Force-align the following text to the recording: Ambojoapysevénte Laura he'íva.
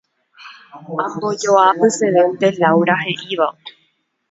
Ambojoapysevénte 1.03 2.47
Laura 2.61 2.95
he'íva. 3.05 3.49